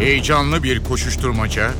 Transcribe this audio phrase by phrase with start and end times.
[0.00, 1.70] Heyecanlı bir koşuşturmaca,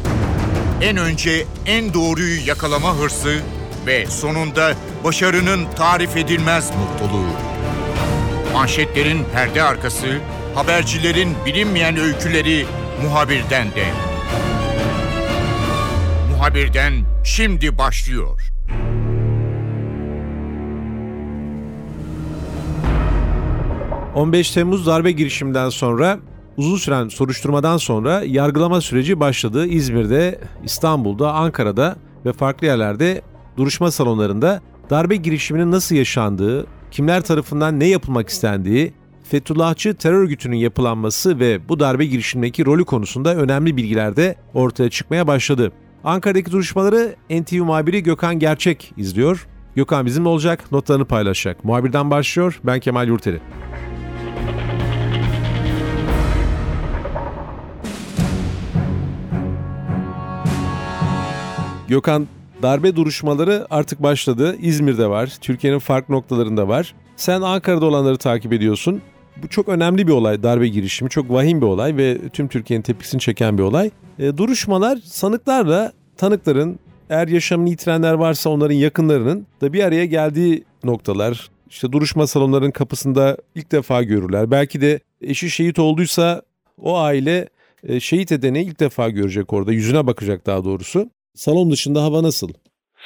[0.83, 3.41] en önce en doğruyu yakalama hırsı
[3.87, 7.27] ve sonunda başarının tarif edilmez mutluluğu.
[8.53, 10.19] Manşetlerin perde arkası,
[10.55, 12.67] habercilerin bilinmeyen öyküleri
[13.03, 13.87] muhabirden de.
[16.31, 16.93] Muhabirden
[17.25, 18.41] şimdi başlıyor.
[24.15, 26.19] ...15 Temmuz darbe girişiminden sonra
[26.57, 29.67] uzun süren soruşturmadan sonra yargılama süreci başladı.
[29.67, 33.23] İzmir'de, İstanbul'da, Ankara'da ve farklı yerlerde
[33.57, 38.93] duruşma salonlarında darbe girişiminin nasıl yaşandığı, kimler tarafından ne yapılmak istendiği,
[39.25, 45.27] Fethullahçı terör örgütünün yapılanması ve bu darbe girişimindeki rolü konusunda önemli bilgiler de ortaya çıkmaya
[45.27, 45.73] başladı.
[46.05, 49.47] Ankara'daki duruşmaları NTV muhabiri Gökhan Gerçek izliyor.
[49.77, 51.65] Gökhan bizimle olacak, notlarını paylaşacak.
[51.65, 53.41] Muhabirden başlıyor, ben Kemal Yurteri.
[61.91, 62.29] Gökhan
[62.63, 64.57] darbe duruşmaları artık başladı.
[64.61, 66.95] İzmir'de var, Türkiye'nin farklı noktalarında var.
[67.17, 69.03] Sen Ankara'da olanları takip ediyorsun.
[69.43, 71.11] Bu çok önemli bir olay darbe girişimi.
[71.11, 73.91] Çok vahim bir olay ve tüm Türkiye'nin tepkisini çeken bir olay.
[74.19, 76.79] E, duruşmalar sanıklarla tanıkların
[77.11, 81.51] eğer yaşamını yitirenler varsa onların yakınlarının da bir araya geldiği noktalar.
[81.71, 84.51] İşte duruşma salonlarının kapısında ilk defa görürler.
[84.51, 86.43] Belki de eşi şehit olduysa
[86.79, 87.49] o aile
[87.85, 89.73] e, şehit edeni ilk defa görecek orada.
[89.73, 91.11] Yüzüne bakacak daha doğrusu.
[91.35, 92.51] Salon dışında hava nasıl?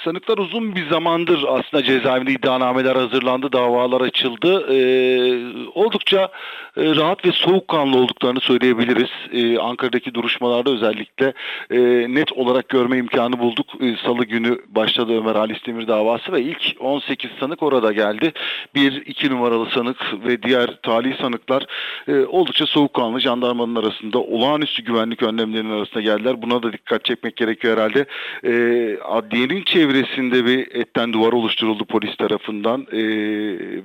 [0.04, 4.66] Sanıklar uzun bir zamandır aslında cezaevinde iddianameler hazırlandı, davalar açıldı.
[4.70, 5.34] Ee,
[5.74, 6.28] oldukça
[6.76, 9.10] e, rahat ve soğukkanlı olduklarını söyleyebiliriz.
[9.32, 11.32] Ee, Ankara'daki duruşmalarda özellikle
[11.70, 11.78] e,
[12.14, 13.66] net olarak görme imkanı bulduk.
[13.80, 18.32] E, Salı günü başladı Ömer Halis Demir davası ve ilk 18 sanık orada geldi.
[18.74, 19.96] Bir, iki numaralı sanık
[20.26, 21.66] ve diğer tali sanıklar
[22.08, 26.42] e, oldukça soğukkanlı jandarmanın arasında olağanüstü güvenlik önlemlerinin arasında geldiler.
[26.42, 28.06] Buna da dikkat çekmek gerekiyor herhalde.
[28.44, 28.52] E,
[29.02, 32.98] adliyenin çevre çevresinde bir etten duvar oluşturuldu polis tarafından e,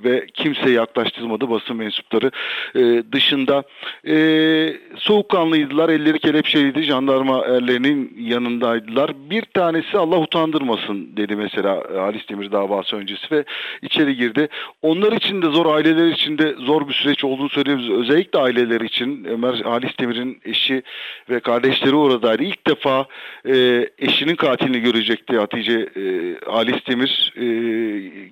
[0.04, 2.30] ve kimse yaklaştırmadı basın mensupları
[2.74, 3.62] e, dışında.
[4.06, 9.10] E, soğukkanlıydılar, elleri kelepçeliydi, jandarma erlerinin yanındaydılar.
[9.30, 13.44] Bir tanesi Allah utandırmasın dedi mesela Halis Demir davası öncesi ve
[13.82, 14.48] içeri girdi.
[14.82, 17.90] Onlar için de zor, aileler için de zor bir süreç olduğunu söylüyoruz.
[17.90, 20.82] Özellikle aileler için Ömer Halis Demir'in eşi
[21.30, 22.42] ve kardeşleri oradaydı.
[22.42, 23.06] İlk defa
[23.48, 27.46] e, eşinin katilini görecekti Hatice e, Halis Demir e,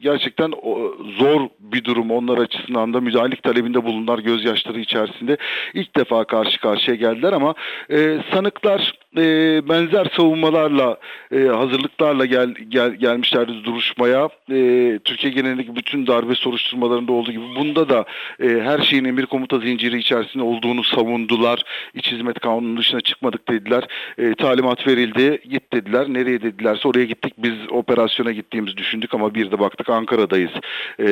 [0.03, 5.37] gerçekten o, zor bir durum onlar açısından da müdahalelik talebinde bulundular gözyaşları içerisinde.
[5.75, 7.55] ilk defa karşı karşıya geldiler ama
[7.91, 9.23] e, sanıklar e,
[9.69, 10.97] benzer savunmalarla
[11.33, 14.29] e, hazırlıklarla gel, gel gelmişlerdi duruşmaya.
[14.51, 18.05] E, Türkiye genelindeki bütün darbe soruşturmalarında olduğu gibi bunda da
[18.43, 21.63] e, her şeyin emir komuta zinciri içerisinde olduğunu savundular.
[21.95, 23.85] İç hizmet kanunun dışına çıkmadık dediler.
[24.19, 25.41] E, talimat verildi.
[25.51, 26.07] Git dediler.
[26.09, 27.35] Nereye dedilerse oraya gittik.
[27.39, 30.53] Biz operasyona gittiğimizi düşündük ama bir de baktık Ankara'dayız.
[31.01, 31.09] E,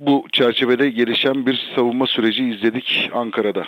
[0.00, 3.64] bu çerçevede gelişen bir savunma süreci izledik Ankara'da.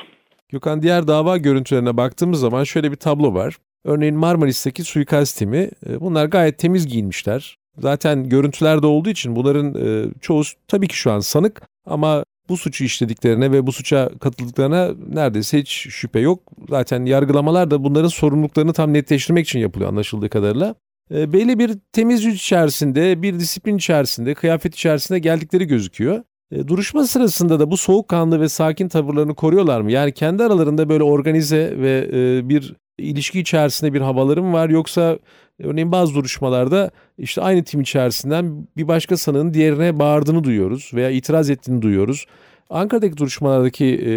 [0.53, 3.57] Gökhan diğer dava görüntülerine baktığımız zaman şöyle bir tablo var.
[3.85, 7.59] Örneğin Marmaris'teki suikast timi e, bunlar gayet temiz giyinmişler.
[7.79, 12.85] Zaten görüntülerde olduğu için bunların e, çoğu tabii ki şu an sanık ama bu suçu
[12.85, 16.43] işlediklerine ve bu suça katıldıklarına neredeyse hiç şüphe yok.
[16.69, 20.75] Zaten yargılamalar da bunların sorumluluklarını tam netleştirmek için yapılıyor anlaşıldığı kadarıyla.
[21.15, 26.23] E, belli bir temiz yüz içerisinde, bir disiplin içerisinde, kıyafet içerisinde geldikleri gözüküyor.
[26.51, 29.93] E, duruşma sırasında da bu soğukkanlı ve sakin tavırlarını koruyorlar mı?
[29.93, 35.19] Yani kendi aralarında böyle organize ve e, bir ilişki içerisinde bir havaları mı var yoksa
[35.59, 41.51] örneğin bazı duruşmalarda işte aynı tim içerisinden bir başka sanığın diğerine bağırdığını duyuyoruz veya itiraz
[41.51, 42.27] ettiğini duyuyoruz.
[42.71, 44.13] Ankara'daki duruşmalardaki e,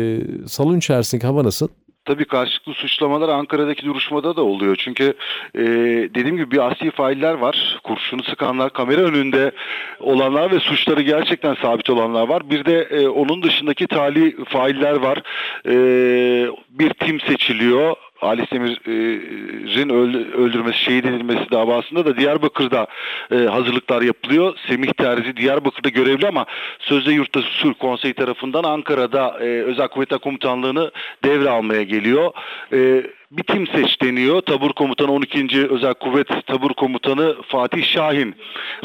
[0.48, 1.68] salon içerisindeki hava nasıl?
[2.06, 4.76] Tabii karşılıklı suçlamalar Ankara'daki duruşmada da oluyor.
[4.76, 5.14] Çünkü
[5.56, 5.62] e,
[6.16, 7.80] dediğim gibi bir asli failler var.
[7.84, 9.52] Kurşunu sıkanlar, kamera önünde
[10.00, 12.50] olanlar ve suçları gerçekten sabit olanlar var.
[12.50, 15.22] Bir de e, onun dışındaki tali failler var.
[15.66, 15.74] E,
[16.70, 19.90] bir tim seçiliyor Ali Demir'in
[20.34, 22.88] öldürmesi, şehit edilmesi davasında da Diyarbakır'da
[23.32, 24.58] e, hazırlıklar yapılıyor.
[24.68, 26.46] Semih Terzi Diyarbakır'da görevli ama
[26.80, 30.92] sözde yurtta sulh konseyi tarafından Ankara'da e, Özel Kuvvetler Komutanlığı'nı
[31.24, 32.32] devre almaya geliyor.
[32.74, 34.42] E, bir tim seç deniyor.
[34.42, 35.68] Tabur komutanı 12.
[35.70, 38.36] Özel Kuvvet Tabur Komutanı Fatih Şahin.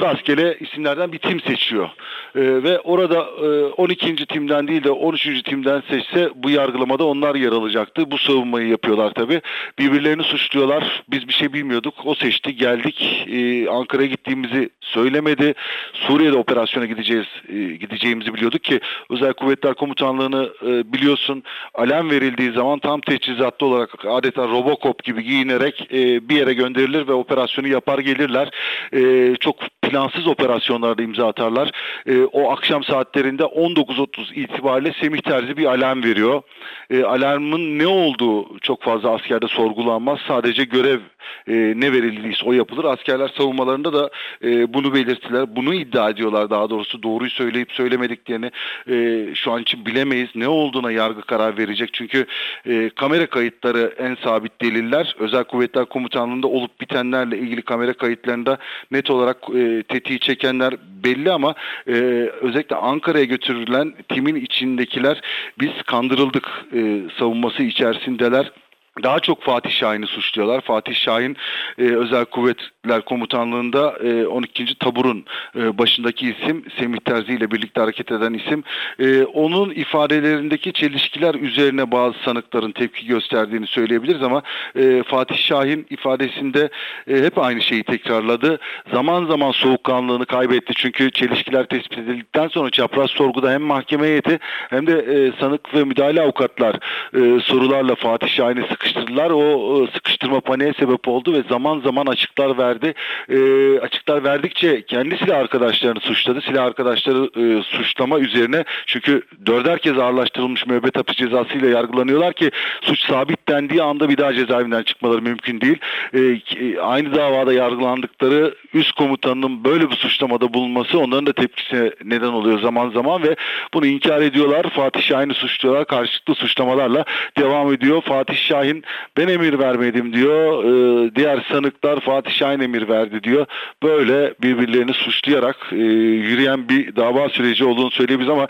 [0.00, 1.88] Rastgele isimlerden bir tim seçiyor.
[2.36, 4.26] Ee, ve orada e, 12.
[4.26, 5.42] timden değil de 13.
[5.42, 8.10] timden seçse bu yargılamada onlar yer alacaktı.
[8.10, 9.40] Bu savunmayı yapıyorlar tabi.
[9.78, 11.02] Birbirlerini suçluyorlar.
[11.10, 11.94] Biz bir şey bilmiyorduk.
[12.04, 12.56] O seçti.
[12.56, 13.26] Geldik.
[13.28, 15.54] Ee, Ankara'ya gittiğimizi söylemedi.
[15.92, 18.80] Suriye'de operasyona gideceğiz e, gideceğimizi biliyorduk ki
[19.10, 21.42] Özel Kuvvetler Komutanlığı'nı e, biliyorsun
[21.74, 27.12] alarm verildiği zaman tam teçhizatlı olarak adeta Robocop gibi giyinerek e, bir yere gönderilir ve
[27.12, 28.50] operasyonu yapar gelirler.
[28.92, 31.70] E, çok plansız operasyonlarda imza atarlar.
[32.06, 36.42] E, o akşam saatlerinde 19.30 itibariyle Semih Terzi bir alarm veriyor.
[36.90, 40.18] E, alarmın ne olduğu çok fazla askerde sorgulanmaz.
[40.28, 41.00] Sadece görev
[41.48, 42.84] e, ne verildiyse o yapılır.
[42.84, 44.10] Askerler savunmalarında da
[44.44, 45.56] e, bunu belirttiler.
[45.56, 47.02] Bunu iddia ediyorlar daha doğrusu.
[47.02, 48.50] Doğruyu söyleyip söylemediklerini
[48.90, 50.28] e, şu an için bilemeyiz.
[50.34, 51.90] Ne olduğuna yargı karar verecek.
[51.92, 52.26] Çünkü
[52.66, 55.16] e, kamera kayıtları en sabit deliller.
[55.18, 58.58] Özel Kuvvetler Komutanlığı'nda olup bitenlerle ilgili kamera kayıtlarında
[58.90, 60.74] net olarak e, tetiği çekenler
[61.04, 61.54] belli ama
[61.86, 61.92] e,
[62.40, 65.20] özellikle Ankara'ya götürülen timin içindekiler
[65.60, 68.52] biz kandırıldık e, savunması içerisindeler
[69.02, 70.60] daha çok Fatih Şahin'i suçluyorlar.
[70.60, 71.36] Fatih Şahin
[71.78, 74.78] e, Özel Kuvvetler Komutanlığı'nda e, 12.
[74.78, 75.24] Tabur'un
[75.56, 78.64] e, başındaki isim Semih Terzi ile birlikte hareket eden isim.
[78.98, 84.42] E, onun ifadelerindeki çelişkiler üzerine bazı sanıkların tepki gösterdiğini söyleyebiliriz ama
[84.76, 86.70] e, Fatih Şahin ifadesinde
[87.08, 88.58] e, hep aynı şeyi tekrarladı.
[88.92, 94.38] Zaman zaman soğukkanlılığını kaybetti çünkü çelişkiler tespit edildikten sonra çapraz sorguda hem mahkeme heyeti
[94.70, 96.74] hem de e, sanık ve müdahale avukatlar
[97.14, 99.30] e, sorularla Fatih Şahin'i sık sıkıştırdılar.
[99.30, 102.94] O sıkıştırma paniğe sebep oldu ve zaman zaman açıklar verdi.
[103.28, 103.38] E,
[103.78, 106.40] açıklar verdikçe kendi silah arkadaşlarını suçladı.
[106.40, 112.50] Silah arkadaşları e, suçlama üzerine çünkü dörder kez ağırlaştırılmış müebbet hapis cezasıyla yargılanıyorlar ki
[112.82, 115.78] suç sabitlendiği anda bir daha cezaevinden çıkmaları mümkün değil.
[116.14, 122.60] E, aynı davada yargılandıkları üst komutanının böyle bir suçlamada bulunması onların da tepkisine neden oluyor
[122.60, 123.36] zaman zaman ve
[123.74, 124.70] bunu inkar ediyorlar.
[124.70, 125.86] Fatih Şahin'i suçluyorlar.
[125.86, 127.04] Karşılıklı suçlamalarla
[127.38, 128.02] devam ediyor.
[128.02, 128.84] Fatih Şahin Şahin
[129.16, 130.64] ben emir vermedim diyor.
[130.64, 133.46] E, diğer sanıklar Fatih Şahin emir verdi diyor.
[133.82, 138.48] Böyle birbirlerini suçlayarak e, yürüyen bir dava süreci olduğunu söyleyebiliriz ama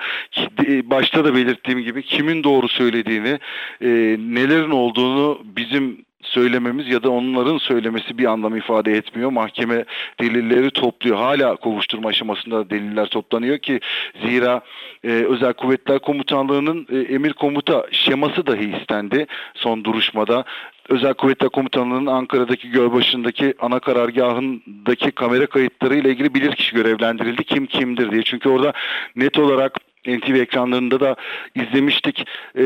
[0.84, 3.38] başta da belirttiğim gibi kimin doğru söylediğini,
[3.80, 3.88] e,
[4.18, 9.30] nelerin olduğunu bizim söylememiz ya da onların söylemesi bir anlam ifade etmiyor.
[9.30, 9.84] Mahkeme
[10.20, 11.16] delilleri topluyor.
[11.16, 13.80] Hala kovuşturma aşamasında deliller toplanıyor ki
[14.26, 14.60] zira
[15.04, 20.44] e, Özel Kuvvetler Komutanlığı'nın e, emir komuta şeması dahi istendi son duruşmada.
[20.88, 27.44] Özel Kuvvetler Komutanlığı'nın Ankara'daki Gölbaşı'ndaki ana karargahındaki kamera kayıtları ile ilgili bilirkişi görevlendirildi.
[27.44, 28.22] Kim kimdir diye.
[28.22, 28.72] Çünkü orada
[29.16, 31.16] net olarak NTV ekranlarında da
[31.54, 32.26] izlemiştik.
[32.56, 32.62] Ee,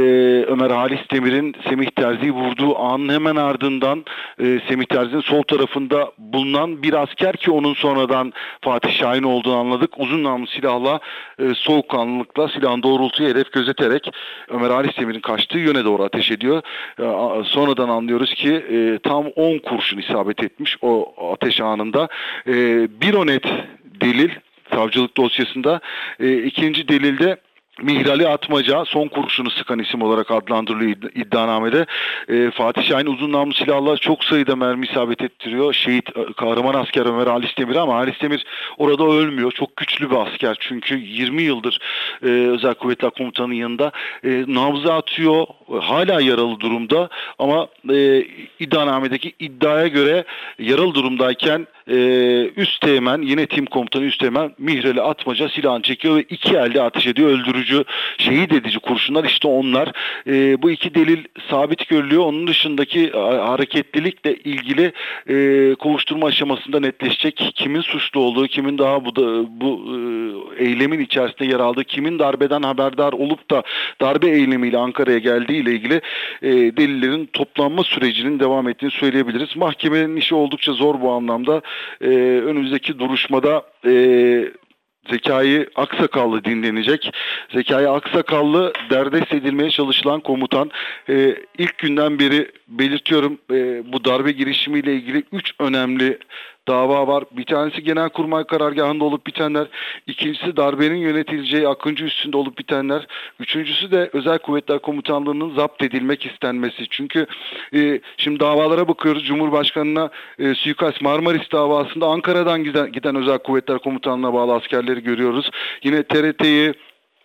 [0.49, 4.05] Ömer Halis Demir'in Semih Terzi'yi vurduğu anın hemen ardından
[4.41, 9.91] e, Semih Terzi'nin sol tarafında bulunan bir asker ki onun sonradan Fatih Şahin olduğunu anladık.
[9.97, 11.01] Uzun namlu silahla
[11.39, 14.11] e, soğukkanlılıkla silahın doğrultuyu hedef gözeterek
[14.49, 16.63] Ömer Halis Demir'in kaçtığı yöne doğru ateş ediyor.
[16.99, 22.09] E, sonradan anlıyoruz ki e, tam 10 kurşun isabet etmiş o ateş anında.
[22.47, 22.55] E,
[23.01, 23.45] bir o net
[23.85, 24.31] delil
[24.75, 25.81] savcılık dosyasında.
[26.21, 27.39] E, ikinci delilde
[27.83, 31.87] Mihrali Atmaca son kurşunu sıkan isim olarak adlandırılıyor iddianamede.
[32.29, 35.73] E, Fatih Şahin uzun namlu silahla çok sayıda mermi isabet ettiriyor.
[35.75, 38.45] Şehit e, kahraman asker Ömer Halis Demir ama Halis Demir
[38.79, 39.53] orada ölmüyor.
[39.53, 41.79] Çok güçlü bir asker çünkü 20 yıldır
[42.23, 43.93] e, Özel Kuvvetler Komutanı'nın yanında
[44.25, 45.47] e, nabza atıyor.
[45.81, 48.25] Hala yaralı durumda ama e,
[48.61, 50.25] iddianamedeki iddiaya göre
[50.59, 51.97] yaralı durumdayken e,
[52.57, 57.07] üst teğmen yine tim komutanı üst teğmen Mihreli Atmaca silahını çekiyor ve iki elde ateş
[57.07, 57.29] ediyor.
[57.29, 57.85] Öldürücü,
[58.19, 59.93] şehit edici kurşunlar işte onlar.
[60.27, 62.23] E, bu iki delil sabit görülüyor.
[62.23, 64.93] Onun dışındaki hareketlilikle ilgili
[65.29, 67.53] e, kovuşturma aşamasında netleşecek.
[67.55, 69.85] Kimin suçlu olduğu, kimin daha bu da, bu
[70.59, 73.63] e, eylemin içerisinde yer aldığı, kimin darbeden haberdar olup da
[74.01, 76.01] darbe eylemiyle Ankara'ya geldiği ile ilgili
[76.43, 79.57] e, delillerin toplanma sürecinin devam ettiğini söyleyebiliriz.
[79.57, 81.63] Mahkemenin işi oldukça zor bu anlamda
[82.01, 82.09] e,
[82.45, 83.93] önümüzdeki duruşmada e,
[85.11, 87.13] Zekai Aksakallı dinlenecek.
[87.53, 90.71] Zekai Aksakallı derdest edilmeye çalışılan komutan.
[91.09, 96.19] E, ilk günden beri belirtiyorum e, bu darbe girişimiyle ilgili üç önemli
[96.69, 97.25] dava var.
[97.33, 99.67] Bir tanesi Genelkurmay karargahında olup bitenler.
[100.07, 103.07] İkincisi darbenin yönetileceği Akıncı üstünde olup bitenler.
[103.41, 106.87] Üçüncüsü de Özel Kuvvetler Komutanlığı'nın zapt edilmek istenmesi.
[106.91, 107.27] Çünkü
[107.75, 109.25] e, şimdi davalara bakıyoruz.
[109.25, 115.51] Cumhurbaşkanı'na e, suikast Marmaris davasında Ankara'dan giden, giden Özel Kuvvetler Komutanlığı'na bağlı askerleri görüyoruz.
[115.83, 116.75] Yine TRT'yi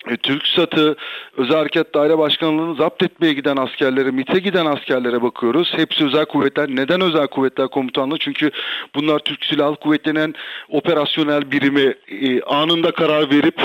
[0.08, 0.96] e, TürkSat'ı,
[1.38, 5.74] Özel Harekat Daire Başkanlığı'nı zapt etmeye giden askerlere, MİT'e giden askerlere bakıyoruz.
[5.76, 6.70] Hepsi özel kuvvetler.
[6.70, 8.18] Neden özel kuvvetler komutanlığı?
[8.18, 8.52] Çünkü
[8.96, 10.36] bunlar Türk Silahlı Kuvvetleri'nin
[10.70, 13.62] operasyonel birimi e, anında karar verip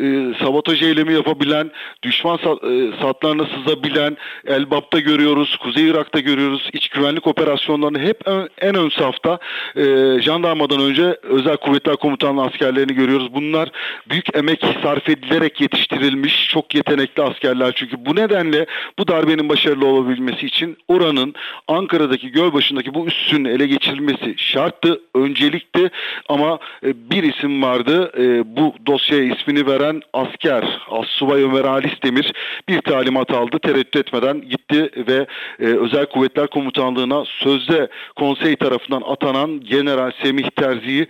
[0.00, 1.70] e, sabotaj eylemi yapabilen,
[2.02, 4.16] düşman sa e, satlarına sızabilen,
[4.46, 6.70] Elbap'ta görüyoruz, Kuzey Irak'ta görüyoruz.
[6.72, 9.38] İç güvenlik operasyonlarını hep ön, en ön safta
[9.76, 9.82] e,
[10.20, 13.34] jandarmadan önce özel kuvvetler komutanlığı askerlerini görüyoruz.
[13.34, 13.68] Bunlar
[14.10, 17.72] büyük emek sarf edilerek yetiştirilmiş yetiştirilmiş çok yetenekli askerler.
[17.76, 18.66] Çünkü bu nedenle
[18.98, 21.34] bu darbenin başarılı olabilmesi için oranın
[21.68, 25.90] Ankara'daki Gölbaşı'ndaki bu üssün ele geçirilmesi şarttı, öncelikti.
[26.28, 28.12] Ama e, bir isim vardı.
[28.18, 32.32] E, bu dosyaya ismini veren asker Assubay Ömer Halis Demir
[32.68, 33.58] bir talimat aldı.
[33.58, 35.26] Tereddüt etmeden gitti ve
[35.60, 41.06] e, Özel Kuvvetler Komutanlığı'na sözde konsey tarafından atanan General Semih Terzi'yi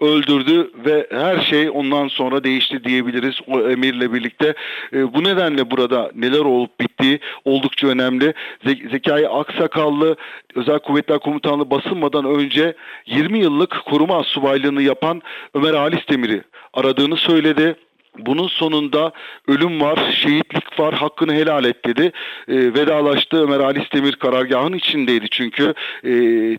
[0.00, 3.34] öldürdü ve her şey ondan sonra değişti diyebiliriz.
[3.46, 4.54] O emirle birlikte
[4.92, 8.34] e, bu nedenle burada neler olup bittiği oldukça önemli.
[8.64, 10.16] Ze- Zekai Aksakallı
[10.54, 12.74] Özel Kuvvetler Komutanlığı basılmadan önce
[13.06, 15.22] 20 yıllık koruma subaylığını yapan
[15.54, 16.42] Ömer Halis Demir'i
[16.74, 17.76] aradığını söyledi.
[18.18, 19.12] Bunun sonunda
[19.48, 22.12] ölüm var, şehitlik var, hakkını helal et dedi.
[22.48, 26.12] E, vedalaştı Ömer Halis Demir karargahın içindeydi çünkü e,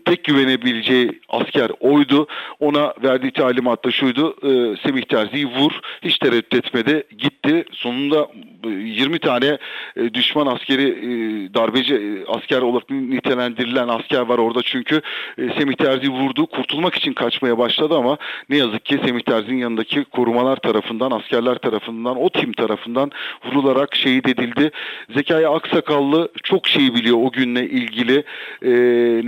[0.04, 2.26] tek güvenebileceği asker oydu.
[2.60, 7.64] Ona verdiği talimat da şuydu, e, Semih Terzi'yi vur, hiç tereddüt etmedi, gitti.
[7.72, 8.28] Sonunda
[8.64, 9.58] 20 tane
[9.96, 11.08] e, düşman askeri e,
[11.54, 15.00] darbeci e, asker olarak nitelendirilen asker var orada çünkü
[15.38, 18.16] e, Semih Terzi vurdu, kurtulmak için kaçmaya başladı ama
[18.48, 23.10] ne yazık ki Semih Terzi'nin yanındaki korumalar tarafından asker askerler tarafından, o tim tarafından
[23.44, 24.70] vurularak şehit edildi.
[25.14, 28.24] Zekai Aksakallı çok şey biliyor o günle ilgili.
[28.62, 28.70] E,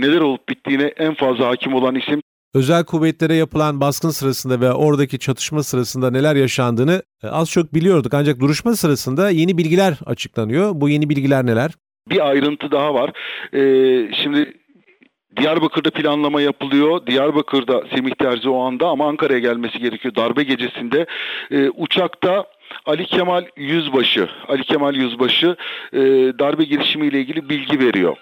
[0.01, 2.21] neler olup bittiğine en fazla hakim olan isim.
[2.53, 8.13] Özel kuvvetlere yapılan baskın sırasında ve oradaki çatışma sırasında neler yaşandığını e, az çok biliyorduk.
[8.13, 10.71] Ancak duruşma sırasında yeni bilgiler açıklanıyor.
[10.73, 11.71] Bu yeni bilgiler neler?
[12.09, 13.11] Bir ayrıntı daha var.
[13.53, 14.53] Ee, şimdi
[15.41, 17.07] Diyarbakır'da planlama yapılıyor.
[17.07, 20.15] Diyarbakır'da Semih Terzi o anda ama Ankara'ya gelmesi gerekiyor.
[20.15, 21.05] Darbe gecesinde
[21.51, 22.45] e, uçakta
[22.85, 25.55] Ali Kemal Yüzbaşı, Ali Kemal Yüzbaşı
[25.93, 25.99] e,
[26.39, 28.17] darbe girişimiyle ilgili bilgi veriyor.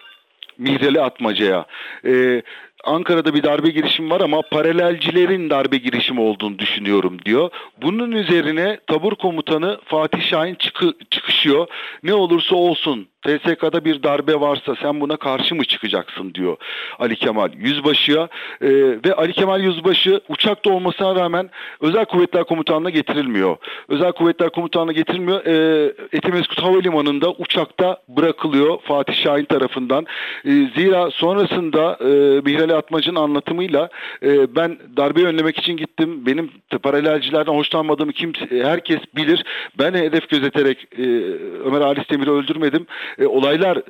[0.57, 1.65] Mihreli Atmaca'ya.
[2.05, 2.41] E,
[2.83, 7.49] Ankara'da bir darbe girişimi var ama paralelcilerin darbe girişimi olduğunu düşünüyorum diyor.
[7.81, 11.67] Bunun üzerine tabur komutanı Fatih Şahin çıkı, çıkışıyor.
[12.03, 16.57] Ne olursa olsun TSK'da bir darbe varsa sen buna karşı mı çıkacaksın diyor
[16.99, 18.29] Ali Kemal Yüzbaşı'ya
[18.61, 18.69] e,
[19.05, 21.49] ve Ali Kemal Yüzbaşı uçakta olmasına rağmen
[21.81, 23.57] Özel Kuvvetler Komutanlığı'na getirilmiyor.
[23.89, 25.45] Özel Kuvvetler Komutanlığı'na getirilmiyor.
[25.45, 30.05] E, Etimeskut Havalimanı'nda uçakta bırakılıyor Fatih Şahin tarafından.
[30.45, 33.89] E, zira sonrasında e, Mihrali Atmacı'nın anlatımıyla
[34.23, 36.25] e, ben darbeyi önlemek için gittim.
[36.25, 36.51] Benim
[36.83, 39.43] paralelcilerden hoşlanmadığımı kimse, herkes bilir.
[39.79, 41.03] Ben hedef gözeterek e,
[41.65, 42.87] Ömer Halis Demir'i öldürmedim
[43.19, 43.83] e, olayları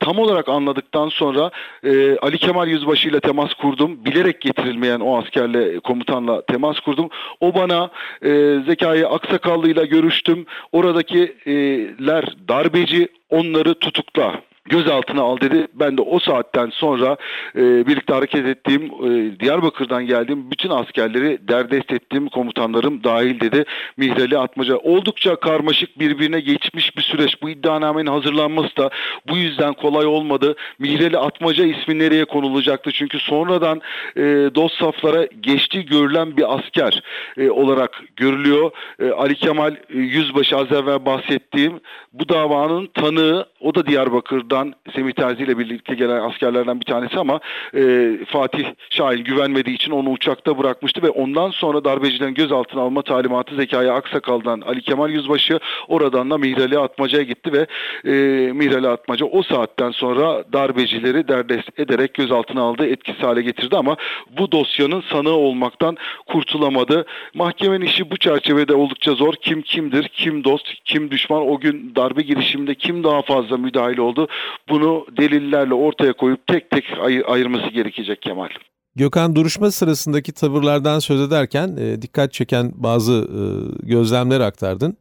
[0.00, 1.50] tam olarak anladıktan sonra
[1.84, 4.04] e, Ali Kemal Yüzbaşı ile temas kurdum.
[4.04, 7.08] Bilerek getirilmeyen o askerle komutanla temas kurdum.
[7.40, 7.90] O bana
[8.22, 10.46] e, Zekai Aksakallı ile görüştüm.
[10.72, 15.66] Oradakiler darbeci onları tutukla gözaltına al dedi.
[15.74, 17.16] Ben de o saatten sonra
[17.56, 23.64] e, birlikte hareket ettiğim e, Diyarbakır'dan geldiğim bütün askerleri derdest ettiğim komutanlarım dahil dedi.
[23.96, 27.42] Mihrali Atmaca oldukça karmaşık birbirine geçmiş bir süreç.
[27.42, 28.90] Bu iddianamenin hazırlanması da
[29.28, 30.54] bu yüzden kolay olmadı.
[30.78, 32.90] Mihrali Atmaca ismi nereye konulacaktı?
[32.92, 33.80] Çünkü sonradan
[34.16, 34.22] e,
[34.54, 37.02] dost saflara geçtiği görülen bir asker
[37.36, 38.70] e, olarak görülüyor.
[39.00, 41.80] E, Ali Kemal e, Yüzbaşı az evvel bahsettiğim
[42.12, 47.18] bu davanın tanığı o da Diyarbakır'da Irak'tan Semih Terzi ile birlikte gelen askerlerden bir tanesi
[47.18, 47.40] ama
[47.74, 53.56] e, Fatih Şahin güvenmediği için onu uçakta bırakmıştı ve ondan sonra darbecilerin gözaltına alma talimatı
[53.56, 57.66] Zekai Aksakal'dan Ali Kemal Yüzbaşı oradan da Mihrali Atmaca'ya gitti ve
[58.04, 58.12] e,
[58.52, 63.96] Mihrali Atmaca o saatten sonra darbecileri derdest ederek gözaltına aldı, etkisiz hale getirdi ama
[64.38, 65.96] bu dosyanın sanığı olmaktan
[66.26, 67.06] kurtulamadı.
[67.34, 69.34] Mahkemenin işi bu çerçevede oldukça zor.
[69.40, 74.28] Kim kimdir, kim dost, kim düşman, o gün darbe girişiminde kim daha fazla müdahil oldu
[74.68, 78.48] bunu delillerle ortaya koyup tek tek ayır, ayırması gerekecek Kemal.
[78.96, 83.40] Gökhan duruşma sırasındaki tavırlardan söz ederken e, dikkat çeken bazı e,
[83.86, 84.96] gözlemler aktardın.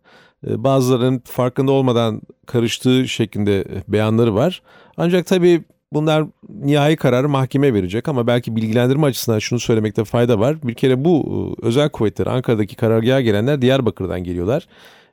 [0.47, 4.61] E, bazılarının farkında olmadan karıştığı şeklinde beyanları var.
[4.97, 5.63] Ancak tabii
[5.93, 10.55] bunlar nihai kararı mahkeme verecek ama belki bilgilendirme açısından şunu söylemekte fayda var.
[10.63, 11.25] Bir kere bu
[11.61, 14.67] e, özel kuvvetler Ankara'daki karargaha gelenler Diyarbakır'dan geliyorlar.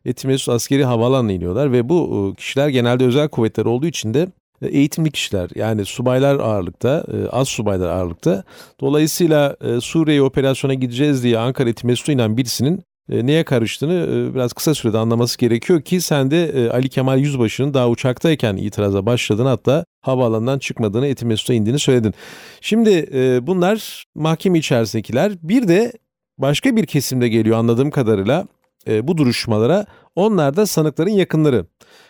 [0.04, 4.28] Etimesut askeri havaalanına iniyorlar ve bu e, kişiler genelde özel kuvvetler olduğu için de
[4.62, 8.44] eğitimli kişiler yani subaylar ağırlıkta, az subaylar ağırlıkta.
[8.80, 15.38] Dolayısıyla Suriye'ye operasyona gideceğiz diye Ankara Etimesut'a inen birisinin neye karıştığını biraz kısa sürede anlaması
[15.38, 21.54] gerekiyor ki sen de Ali Kemal Yüzbaşı'nın daha uçaktayken itiraza başladığını hatta havaalanından çıkmadığını Etimesgut'a
[21.54, 22.14] indiğini söyledin.
[22.61, 23.08] Şimdi
[23.46, 25.32] bunlar mahkeme içerisindekiler.
[25.42, 25.92] Bir de
[26.38, 28.46] başka bir kesimde geliyor anladığım kadarıyla
[28.88, 29.87] e, bu duruşmalara.
[30.14, 31.67] Onlar da sanıkların yakınları.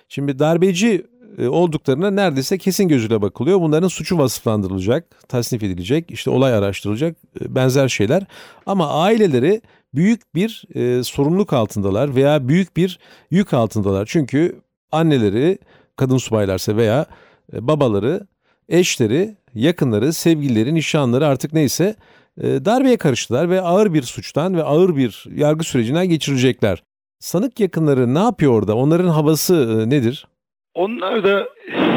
[0.09, 1.07] Şimdi darbeci
[1.39, 3.61] e, olduklarına neredeyse kesin gözüyle bakılıyor.
[3.61, 8.23] Bunların suçu vasıflandırılacak, tasnif edilecek, işte olay araştırılacak, e, benzer şeyler.
[8.67, 9.61] Ama aileleri
[9.95, 12.99] büyük bir e, sorumluluk altındalar veya büyük bir
[13.31, 14.07] yük altındalar.
[14.07, 14.61] Çünkü
[14.93, 15.59] anneleri,
[15.97, 17.07] kadın subaylarsa veya
[17.53, 18.27] babaları,
[18.69, 21.97] eşleri, yakınları, sevgilileri, nişanları artık neyse
[22.39, 26.83] darbeye karıştılar ve ağır bir suçtan ve ağır bir yargı sürecinden geçirecekler.
[27.25, 28.77] Sanık yakınları ne yapıyor orada?
[28.77, 30.27] Onların havası e, nedir?
[30.75, 31.49] Onlar da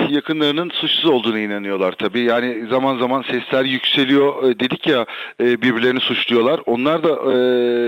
[0.09, 2.19] yakınlarının suçsuz olduğunu inanıyorlar tabii.
[2.19, 4.43] Yani zaman zaman sesler yükseliyor.
[4.43, 5.05] E, dedik ya
[5.41, 6.61] e, birbirlerini suçluyorlar.
[6.65, 7.41] Onlar da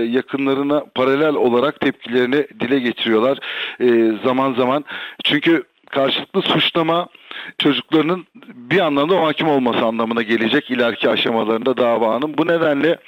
[0.04, 3.38] yakınlarına paralel olarak tepkilerini dile getiriyorlar.
[4.24, 4.84] Zaman zaman
[5.24, 7.08] çünkü karşılıklı suçlama
[7.58, 12.38] çocuklarının bir anlamda hakim olması anlamına gelecek ileriki aşamalarında davanın.
[12.38, 12.98] Bu nedenle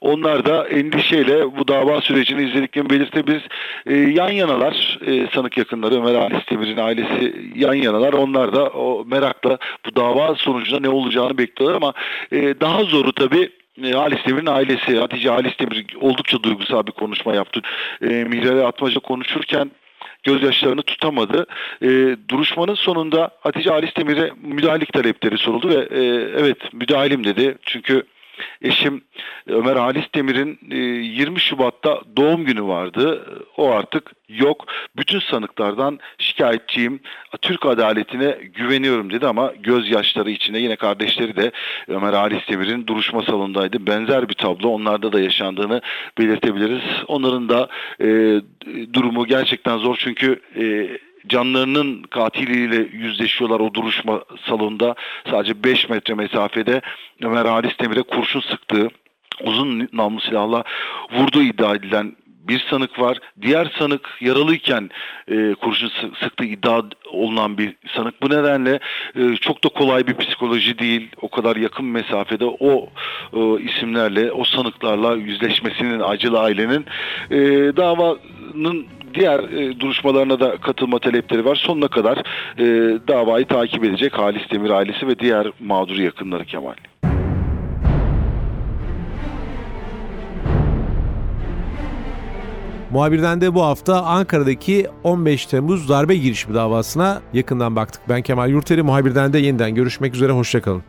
[0.00, 3.42] onlar da endişeyle bu dava sürecini izlediklerini belirtebiliriz.
[3.86, 8.12] E, yan yanalar e, sanık yakınları Ömer Halis ailesi yan yanalar.
[8.12, 11.92] Onlar da o merakla bu dava sonucunda ne olacağını bekliyorlar ama
[12.32, 13.50] e, daha zoru tabii
[13.84, 17.60] e, Halis Demir'in ailesi Hatice Halis Demir oldukça duygusal bir konuşma yaptı.
[18.02, 19.70] E, Mihrale Atmaca konuşurken
[20.22, 21.46] gözyaşlarını tutamadı.
[21.82, 21.88] E,
[22.28, 26.04] duruşmanın sonunda Hatice Halis Demir'e müdahalelik talepleri soruldu ve e,
[26.40, 27.58] evet müdahalim dedi.
[27.62, 28.02] Çünkü
[28.62, 29.02] Eşim
[29.46, 30.58] Ömer Halis Demir'in
[31.02, 33.26] 20 e, Şubat'ta doğum günü vardı.
[33.56, 34.66] O artık yok.
[34.96, 37.00] Bütün sanıklardan şikayetçiyim.
[37.42, 41.52] Türk adaletine güveniyorum dedi ama gözyaşları içinde yine kardeşleri de
[41.88, 43.86] Ömer Halis Demir'in duruşma salonundaydı.
[43.86, 45.80] Benzer bir tablo onlarda da yaşandığını
[46.18, 46.82] belirtebiliriz.
[47.06, 47.68] Onların da
[48.00, 48.06] e,
[48.92, 50.88] durumu gerçekten zor çünkü e,
[51.28, 54.94] canlarının katiliyle yüzleşiyorlar o duruşma salonunda.
[55.30, 56.80] Sadece 5 metre mesafede
[57.22, 58.88] Ömer Halis Demir'e kurşun sıktığı
[59.44, 60.64] uzun namlu silahla
[61.12, 62.16] vurduğu iddia edilen
[62.48, 63.18] bir sanık var.
[63.42, 64.90] Diğer sanık yaralıyken
[65.28, 68.22] e, kurşun sıktığı iddia olunan bir sanık.
[68.22, 68.80] Bu nedenle
[69.16, 71.08] e, çok da kolay bir psikoloji değil.
[71.22, 72.88] O kadar yakın mesafede o
[73.32, 76.86] e, isimlerle, o sanıklarla yüzleşmesinin acılı ailenin
[77.30, 77.38] e,
[77.76, 81.56] davanın diğer e, duruşmalarına da katılma talepleri var.
[81.56, 82.18] Sonuna kadar
[82.58, 82.64] e,
[83.08, 86.74] davayı takip edecek Halis Demir ailesi ve diğer mağdur yakınları Kemal.
[92.92, 98.02] Muhabirden de bu hafta Ankara'daki 15 Temmuz darbe girişimi davasına yakından baktık.
[98.08, 100.82] Ben Kemal Yurteri, muhabirden de yeniden görüşmek üzere, hoşçakalın.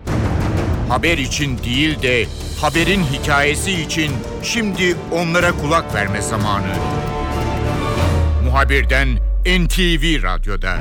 [0.89, 2.25] Haber için değil de
[2.61, 4.11] haberin hikayesi için
[4.43, 6.73] şimdi onlara kulak verme zamanı.
[8.53, 10.77] Muhabirden NTV Radyo'da.